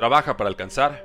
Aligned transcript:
Trabaja 0.00 0.34
para 0.38 0.48
alcanzar 0.48 1.04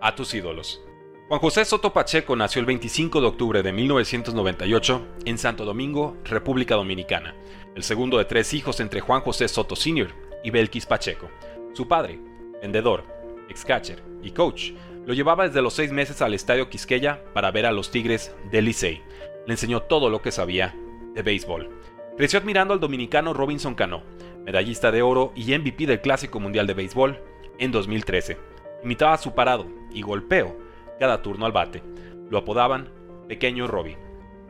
a 0.00 0.16
tus 0.16 0.34
ídolos. 0.34 0.82
Juan 1.28 1.38
José 1.38 1.64
Soto 1.64 1.92
Pacheco 1.92 2.34
nació 2.34 2.58
el 2.58 2.66
25 2.66 3.20
de 3.20 3.28
octubre 3.28 3.62
de 3.62 3.72
1998 3.72 5.06
en 5.24 5.38
Santo 5.38 5.64
Domingo, 5.64 6.16
República 6.24 6.74
Dominicana, 6.74 7.36
el 7.76 7.84
segundo 7.84 8.18
de 8.18 8.24
tres 8.24 8.52
hijos 8.52 8.80
entre 8.80 9.00
Juan 9.00 9.20
José 9.20 9.46
Soto 9.46 9.76
Sr. 9.76 10.12
y 10.42 10.50
Belkis 10.50 10.84
Pacheco. 10.84 11.30
Su 11.74 11.86
padre, 11.86 12.18
vendedor, 12.60 13.04
ex-catcher 13.48 14.02
y 14.20 14.32
coach, 14.32 14.72
lo 15.06 15.14
llevaba 15.14 15.46
desde 15.46 15.62
los 15.62 15.74
seis 15.74 15.92
meses 15.92 16.20
al 16.20 16.34
Estadio 16.34 16.68
Quisqueya 16.68 17.22
para 17.34 17.52
ver 17.52 17.66
a 17.66 17.72
los 17.72 17.92
Tigres 17.92 18.34
del 18.50 18.64
Licey. 18.64 19.00
Le 19.46 19.52
enseñó 19.52 19.82
todo 19.82 20.10
lo 20.10 20.22
que 20.22 20.32
sabía 20.32 20.74
de 21.14 21.22
béisbol. 21.22 21.70
Creció 22.16 22.40
admirando 22.40 22.74
al 22.74 22.80
dominicano 22.80 23.32
Robinson 23.32 23.76
Cano, 23.76 24.02
medallista 24.44 24.90
de 24.90 25.02
oro 25.02 25.32
y 25.36 25.56
MVP 25.56 25.86
del 25.86 26.00
Clásico 26.00 26.40
Mundial 26.40 26.66
de 26.66 26.74
Béisbol 26.74 27.33
en 27.58 27.72
2013. 27.72 28.38
Imitaba 28.82 29.16
su 29.18 29.34
parado 29.34 29.66
y 29.92 30.02
golpeo 30.02 30.56
cada 30.98 31.22
turno 31.22 31.46
al 31.46 31.52
bate. 31.52 31.82
Lo 32.30 32.38
apodaban 32.38 32.88
Pequeño 33.28 33.66
Robbie. 33.66 33.98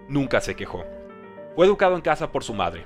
Nunca 0.08 0.40
se 0.40 0.56
quejó. 0.56 0.84
Fue 1.54 1.66
educado 1.66 1.94
en 1.94 2.02
casa 2.02 2.32
por 2.32 2.44
su 2.44 2.54
madre. 2.54 2.84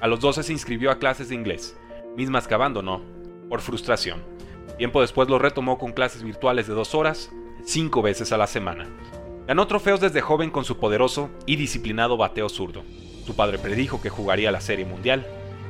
A 0.00 0.06
los 0.06 0.20
12 0.20 0.42
se 0.42 0.52
inscribió 0.52 0.90
a 0.90 0.98
clases 0.98 1.28
de 1.28 1.34
inglés, 1.34 1.76
mismas 2.16 2.46
que 2.46 2.54
abandonó 2.54 3.02
por 3.48 3.60
frustración. 3.60 4.22
Tiempo 4.76 5.00
después 5.00 5.28
lo 5.28 5.38
retomó 5.38 5.78
con 5.78 5.92
clases 5.92 6.22
virtuales 6.22 6.66
de 6.66 6.74
dos 6.74 6.94
horas, 6.94 7.32
cinco 7.64 8.02
veces 8.02 8.32
a 8.32 8.36
la 8.36 8.46
semana. 8.46 8.86
Ganó 9.46 9.66
trofeos 9.66 10.00
desde 10.00 10.20
joven 10.20 10.50
con 10.50 10.64
su 10.64 10.78
poderoso 10.78 11.30
y 11.46 11.56
disciplinado 11.56 12.16
bateo 12.16 12.48
zurdo. 12.48 12.84
Su 13.24 13.34
padre 13.34 13.58
predijo 13.58 14.00
que 14.00 14.10
jugaría 14.10 14.52
la 14.52 14.60
Serie 14.60 14.84
Mundial 14.84 15.26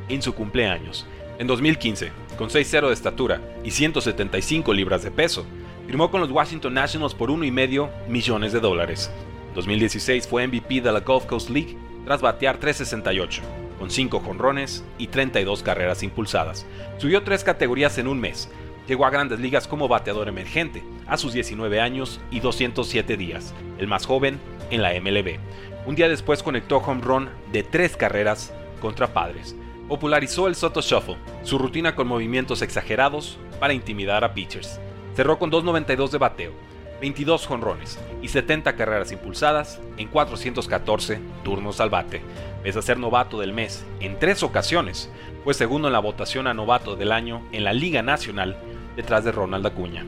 en 0.09 0.21
su 0.21 0.35
cumpleaños. 0.35 1.07
En 1.39 1.47
2015, 1.47 2.11
con 2.37 2.51
6'0 2.51 2.89
de 2.89 2.95
estatura 2.95 3.41
y 3.65 3.71
175 3.71 4.73
libras 4.73 5.03
de 5.03 5.11
peso, 5.11 5.47
Firmó 5.89 6.11
con 6.11 6.21
los 6.21 6.31
Washington 6.31 6.75
Nationals 6.75 7.15
por 7.15 7.31
1,5 7.31 7.89
millones 8.09 8.53
de 8.53 8.61
dólares. 8.61 9.11
En 9.49 9.55
2016 9.55 10.29
fue 10.29 10.47
MVP 10.47 10.83
de 10.83 10.93
la 10.93 11.01
Gulf 11.01 11.25
Coast 11.25 11.49
League 11.49 11.79
tras 12.05 12.21
batear 12.21 12.59
368, 12.59 13.41
con 13.79 13.91
5 13.91 14.21
jonrones 14.21 14.85
y 14.99 15.07
32 15.07 15.63
carreras 15.63 16.03
impulsadas. 16.03 16.67
Subió 16.99 17.23
3 17.23 17.43
categorías 17.43 17.97
en 17.97 18.07
un 18.07 18.21
mes. 18.21 18.51
Llegó 18.87 19.07
a 19.07 19.11
grandes 19.11 19.41
ligas 19.41 19.67
como 19.67 19.89
bateador 19.89 20.29
emergente 20.29 20.83
a 21.07 21.17
sus 21.17 21.33
19 21.33 21.81
años 21.81 22.21
y 22.31 22.41
207 22.41 23.17
días, 23.17 23.55
el 23.79 23.87
más 23.87 24.05
joven 24.05 24.39
en 24.71 24.83
la 24.83 24.91
MLB. 24.93 25.39
Un 25.87 25.95
día 25.95 26.11
después 26.11 26.43
conectó 26.43 26.77
home 26.77 27.01
run 27.01 27.31
de 27.51 27.63
3 27.63 27.97
carreras 27.97 28.53
contra 28.79 29.15
Padres. 29.15 29.57
Popularizó 29.89 30.49
el 30.49 30.55
Soto 30.55 30.83
Shuffle, 30.83 31.17
su 31.43 31.59
rutina 31.59 31.95
con 31.95 32.07
movimientos 32.07 32.61
exagerados 32.61 33.39
para 33.59 33.73
intimidar 33.73 34.23
a 34.23 34.35
pitchers. 34.35 34.79
Cerró 35.15 35.39
con 35.39 35.51
2.92 35.51 36.11
de 36.11 36.19
bateo, 36.19 36.53
22 37.01 37.47
jonrones 37.47 37.99
y 38.21 38.29
70 38.29 38.77
carreras 38.77 39.13
impulsadas 39.13 39.81
en 39.97 40.09
414 40.09 41.21
turnos 41.43 41.81
al 41.81 41.89
bate. 41.89 42.21
Pese 42.63 42.79
a 42.79 42.83
ser 42.83 42.99
novato 42.99 43.41
del 43.41 43.55
mes 43.55 43.87
en 44.01 44.19
tres 44.19 44.43
ocasiones, 44.43 45.11
fue 45.43 45.55
segundo 45.55 45.89
en 45.89 45.93
la 45.93 46.01
votación 46.01 46.47
a 46.47 46.55
novato 46.55 46.95
del 46.95 47.11
año 47.11 47.43
en 47.53 47.65
la 47.65 47.73
Liga 47.73 48.03
Nacional 48.03 48.59
detrás 48.95 49.25
de 49.25 49.33
Ronald 49.33 49.67
Acuña. 49.67 50.05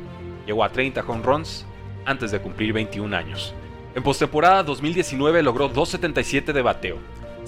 Llegó 0.46 0.62
a 0.62 0.72
30 0.72 1.02
jonrones 1.02 1.64
antes 2.04 2.30
de 2.32 2.40
cumplir 2.40 2.74
21 2.74 3.16
años. 3.16 3.54
En 3.94 4.02
postemporada 4.02 4.62
2019 4.62 5.42
logró 5.42 5.72
2.77 5.72 6.52
de 6.52 6.62
bateo, 6.62 6.98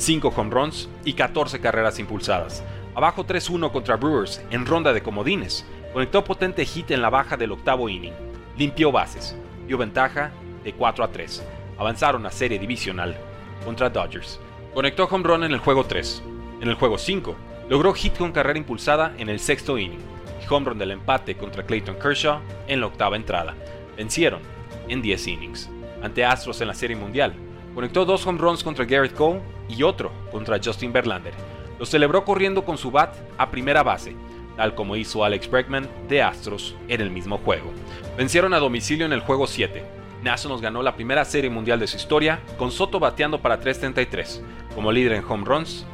5 0.03 0.31
jonrones 0.31 0.89
y 1.05 1.13
14 1.13 1.61
carreras 1.61 1.99
impulsadas. 1.99 2.63
Abajo 2.95 3.25
3-1 3.25 3.71
contra 3.71 3.97
Brewers 3.97 4.43
en 4.51 4.67
ronda 4.67 4.93
de 4.93 5.03
comodines, 5.03 5.65
Conectó 5.93 6.25
potente 6.25 6.65
hit 6.65 6.91
en 6.91 7.03
la 7.03 7.11
baja 7.11 7.37
del 7.37 7.53
octavo 7.53 7.89
inning. 7.89 8.15
Limpió 8.57 8.91
bases. 8.91 9.37
Dio 9.67 9.77
ventaja 9.77 10.33
de 10.65 10.73
4 10.73 11.05
a 11.05 11.09
3. 11.09 11.45
Avanzaron 11.79 12.25
a 12.25 12.31
serie 12.31 12.59
divisional 12.59 13.15
contra 13.63 13.91
Dodgers. 13.91 14.41
Conectó 14.73 15.05
home 15.05 15.25
run 15.25 15.45
en 15.45 15.53
el 15.53 15.59
juego 15.59 15.85
3. 15.85 16.23
En 16.63 16.69
el 16.69 16.77
juego 16.77 16.97
5, 16.97 17.37
logró 17.69 17.93
hit 17.93 18.17
con 18.17 18.33
carrera 18.33 18.59
impulsada 18.59 19.15
en 19.19 19.29
el 19.29 19.39
sexto 19.39 19.77
inning 19.77 20.01
y 20.41 20.53
home 20.53 20.71
run 20.71 20.79
del 20.79 20.93
empate 20.93 21.37
contra 21.37 21.65
Clayton 21.65 21.97
Kershaw 21.97 22.41
en 22.69 22.81
la 22.81 22.87
octava 22.87 23.17
entrada. 23.17 23.55
Vencieron 23.97 24.41
en 24.89 25.03
10 25.03 25.27
innings. 25.27 25.69
Ante 26.03 26.25
Astros 26.25 26.61
en 26.63 26.69
la 26.69 26.75
Serie 26.75 26.97
Mundial, 26.97 27.35
conectó 27.75 28.07
dos 28.07 28.27
home 28.27 28.39
runs 28.39 28.65
contra 28.65 28.87
Garrett 28.87 29.15
Cole 29.15 29.43
y 29.73 29.83
otro 29.83 30.13
contra 30.31 30.61
Justin 30.63 30.93
Verlander. 30.93 31.35
Lo 31.79 31.87
celebró 31.87 32.25
corriendo 32.25 32.65
con 32.65 32.79
su 32.79 32.91
bat 32.91 33.15
a 33.39 33.51
primera 33.51 33.83
base 33.83 34.15
tal 34.57 34.75
como 34.75 34.97
hizo 34.97 35.25
Alex 35.25 35.51
Bregman 35.51 35.89
de 36.09 36.23
Astros 36.23 36.75
en 36.89 37.01
el 37.01 37.11
mismo 37.11 37.39
juego. 37.39 37.71
Vencieron 38.17 38.55
a 38.55 38.59
domicilio 38.59 39.07
en 39.07 39.13
el 39.13 39.21
juego 39.21 39.47
7. 39.47 39.85
Nationals 40.23 40.63
ganó 40.63 40.83
la 40.83 40.95
primera 40.95 41.25
serie 41.25 41.51
mundial 41.51 41.81
de 41.81 41.87
su 41.87 41.97
historia, 41.97 42.41
con 42.57 42.71
Soto 42.71 43.01
bateando 43.01 43.41
para 43.41 43.59
333, 43.59 44.43
como 44.75 44.93
líder 44.93 45.13
en 45.13 45.25
home 45.25 45.45
runs, 45.45 45.85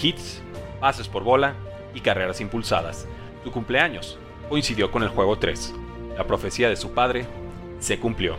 hits, 0.00 0.42
pases 0.80 1.08
por 1.08 1.22
bola 1.22 1.54
y 1.94 2.00
carreras 2.00 2.40
impulsadas. 2.40 3.06
Su 3.42 3.50
cumpleaños 3.50 4.18
coincidió 4.48 4.90
con 4.90 5.02
el 5.02 5.10
juego 5.10 5.36
3. 5.38 5.74
La 6.16 6.26
profecía 6.26 6.68
de 6.68 6.76
su 6.76 6.92
padre 6.92 7.26
se 7.78 7.98
cumplió. 7.98 8.36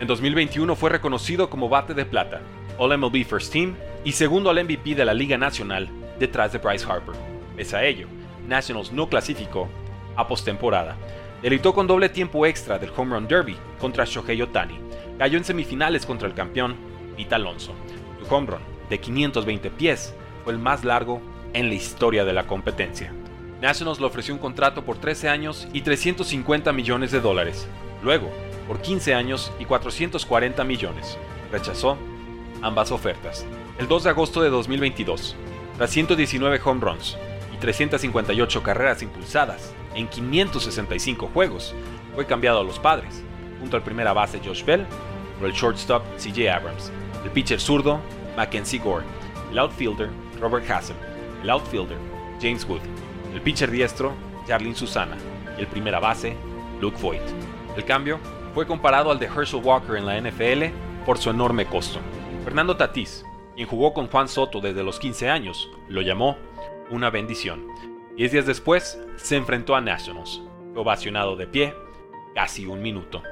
En 0.00 0.06
2021 0.06 0.74
fue 0.76 0.90
reconocido 0.90 1.50
como 1.50 1.68
bate 1.68 1.92
de 1.92 2.06
plata, 2.06 2.40
All 2.78 2.96
MLB 2.96 3.24
First 3.24 3.52
Team 3.52 3.74
y 4.04 4.12
segundo 4.12 4.50
al 4.50 4.64
MVP 4.64 4.94
de 4.94 5.04
la 5.04 5.14
Liga 5.14 5.36
Nacional 5.36 5.88
detrás 6.18 6.52
de 6.52 6.58
Bryce 6.58 6.86
Harper. 6.88 7.14
Pese 7.56 7.76
a 7.76 7.84
ello, 7.84 8.08
Nationals 8.46 8.92
no 8.92 9.08
clasificó 9.08 9.68
a 10.16 10.26
postemporada. 10.26 10.96
Delitó 11.42 11.72
con 11.72 11.86
doble 11.86 12.08
tiempo 12.08 12.46
extra 12.46 12.78
del 12.78 12.92
Home 12.96 13.14
Run 13.14 13.28
Derby 13.28 13.56
contra 13.78 14.04
Shohei 14.04 14.42
Otani. 14.42 14.78
Cayó 15.18 15.38
en 15.38 15.44
semifinales 15.44 16.04
contra 16.06 16.26
el 16.26 16.34
campeón 16.34 16.76
Pete 17.16 17.34
Alonso. 17.34 17.72
Su 18.18 18.34
home 18.34 18.46
run 18.52 18.62
de 18.88 18.98
520 18.98 19.70
pies 19.70 20.14
fue 20.44 20.52
el 20.52 20.58
más 20.58 20.84
largo 20.84 21.20
en 21.52 21.68
la 21.68 21.74
historia 21.74 22.24
de 22.24 22.32
la 22.32 22.46
competencia. 22.46 23.12
Nationals 23.60 24.00
le 24.00 24.06
ofreció 24.06 24.34
un 24.34 24.40
contrato 24.40 24.84
por 24.84 24.98
13 24.98 25.28
años 25.28 25.68
y 25.72 25.80
350 25.80 26.72
millones 26.72 27.10
de 27.10 27.20
dólares. 27.20 27.68
Luego, 28.02 28.30
por 28.66 28.80
15 28.80 29.14
años 29.14 29.52
y 29.58 29.64
440 29.64 30.62
millones. 30.64 31.18
Rechazó 31.50 31.98
ambas 32.62 32.92
ofertas. 32.92 33.46
El 33.78 33.88
2 33.88 34.04
de 34.04 34.10
agosto 34.10 34.42
de 34.42 34.50
2022, 34.50 35.36
tras 35.76 35.90
119 35.90 36.60
home 36.64 36.80
runs, 36.80 37.16
358 37.58 38.62
carreras 38.62 39.02
impulsadas 39.02 39.74
en 39.94 40.08
565 40.08 41.30
juegos, 41.32 41.74
fue 42.14 42.26
cambiado 42.26 42.60
a 42.60 42.64
los 42.64 42.78
padres, 42.78 43.22
junto 43.60 43.76
al 43.76 43.82
primera 43.82 44.12
base 44.12 44.40
Josh 44.44 44.64
Bell, 44.64 44.86
por 45.38 45.48
el 45.48 45.54
shortstop 45.54 46.02
CJ 46.16 46.50
Abrams, 46.50 46.92
el 47.24 47.30
pitcher 47.30 47.60
zurdo 47.60 48.00
Mackenzie 48.36 48.78
Gore, 48.78 49.04
el 49.50 49.58
outfielder 49.58 50.10
Robert 50.40 50.68
Hassel, 50.70 50.96
el 51.42 51.50
outfielder 51.50 51.98
James 52.40 52.64
Wood, 52.68 52.80
el 53.34 53.40
pitcher 53.40 53.70
diestro 53.70 54.14
Jarlin 54.46 54.74
Susana 54.74 55.16
y 55.56 55.60
el 55.60 55.66
primera 55.66 56.00
base 56.00 56.36
Luke 56.80 56.98
Voigt. 57.00 57.28
El 57.76 57.84
cambio 57.84 58.18
fue 58.54 58.66
comparado 58.66 59.10
al 59.10 59.18
de 59.18 59.26
Herschel 59.26 59.62
Walker 59.62 59.96
en 59.96 60.06
la 60.06 60.20
NFL 60.20 60.74
por 61.04 61.18
su 61.18 61.30
enorme 61.30 61.66
costo. 61.66 62.00
Fernando 62.44 62.76
Tatís, 62.76 63.24
quien 63.54 63.68
jugó 63.68 63.92
con 63.92 64.06
Juan 64.08 64.28
Soto 64.28 64.60
desde 64.60 64.84
los 64.84 64.98
15 64.98 65.28
años, 65.28 65.68
lo 65.88 66.02
llamó 66.02 66.36
una 66.90 67.10
bendición. 67.10 67.66
Diez 68.16 68.32
días 68.32 68.46
después, 68.46 68.98
se 69.16 69.36
enfrentó 69.36 69.74
a 69.74 69.80
Nationals. 69.80 70.40
Ovacionado 70.74 71.36
de 71.36 71.46
pie, 71.46 71.74
casi 72.34 72.66
un 72.66 72.80
minuto. 72.80 73.22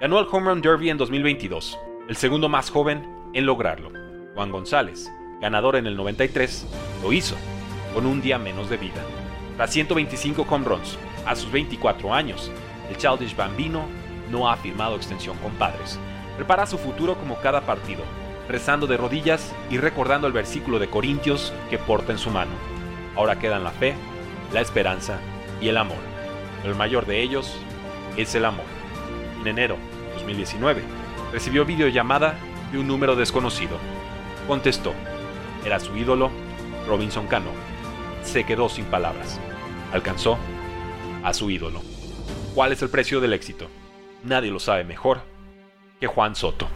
Ganó 0.00 0.18
el 0.18 0.26
Home 0.30 0.50
Run 0.50 0.62
Derby 0.62 0.90
en 0.90 0.98
2022, 0.98 1.78
el 2.08 2.16
segundo 2.16 2.48
más 2.48 2.70
joven 2.70 3.06
en 3.34 3.46
lograrlo. 3.46 3.90
Juan 4.34 4.50
González, 4.50 5.10
ganador 5.40 5.76
en 5.76 5.86
el 5.86 5.96
93, 5.96 6.66
lo 7.02 7.12
hizo 7.12 7.36
con 7.92 8.06
un 8.06 8.20
día 8.20 8.38
menos 8.38 8.68
de 8.70 8.76
vida. 8.78 9.02
Tras 9.56 9.70
125 9.70 10.46
home 10.48 10.64
runs, 10.64 10.98
a 11.26 11.36
sus 11.36 11.52
24 11.52 12.12
años, 12.12 12.50
el 12.90 12.96
Childish 12.96 13.36
Bambino 13.36 13.84
no 14.30 14.50
ha 14.50 14.56
firmado 14.56 14.96
extensión 14.96 15.36
con 15.38 15.52
padres. 15.52 15.98
Prepara 16.36 16.66
su 16.66 16.76
futuro 16.76 17.14
como 17.16 17.36
cada 17.36 17.60
partido, 17.60 18.02
rezando 18.48 18.86
de 18.86 18.96
rodillas 18.96 19.54
y 19.70 19.78
recordando 19.78 20.26
el 20.26 20.32
versículo 20.32 20.78
de 20.78 20.88
Corintios 20.88 21.52
que 21.70 21.78
porta 21.78 22.12
en 22.12 22.18
su 22.18 22.30
mano. 22.30 22.52
Ahora 23.16 23.38
quedan 23.38 23.64
la 23.64 23.70
fe, 23.70 23.94
la 24.52 24.60
esperanza 24.60 25.18
y 25.60 25.68
el 25.68 25.76
amor. 25.76 25.98
El 26.64 26.74
mayor 26.74 27.06
de 27.06 27.22
ellos 27.22 27.56
es 28.16 28.34
el 28.34 28.44
amor. 28.44 28.64
En 29.40 29.46
enero 29.48 29.76
de 29.76 30.14
2019 30.14 30.82
recibió 31.32 31.64
videollamada 31.64 32.34
de 32.72 32.78
un 32.78 32.86
número 32.86 33.16
desconocido. 33.16 33.78
Contestó. 34.46 34.92
Era 35.64 35.80
su 35.80 35.96
ídolo, 35.96 36.30
Robinson 36.86 37.26
Cano. 37.26 37.50
Se 38.22 38.44
quedó 38.44 38.68
sin 38.68 38.84
palabras. 38.86 39.40
Alcanzó 39.92 40.38
a 41.22 41.32
su 41.32 41.50
ídolo. 41.50 41.82
¿Cuál 42.54 42.72
es 42.72 42.82
el 42.82 42.90
precio 42.90 43.20
del 43.20 43.32
éxito? 43.32 43.68
Nadie 44.22 44.50
lo 44.50 44.60
sabe 44.60 44.84
mejor 44.84 45.22
que 46.00 46.06
Juan 46.06 46.34
Soto. 46.34 46.68